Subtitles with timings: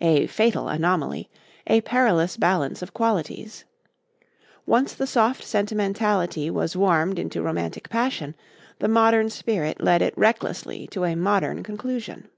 [0.00, 1.28] A fatal anomaly;
[1.66, 3.64] a perilous balance of qualities.
[4.66, 8.36] Once the soft sentimentality was warmed into romantic passion,
[8.78, 12.28] the modern spirit led it recklessly to a modern conclusion.